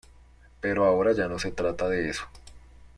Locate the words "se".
1.37-1.51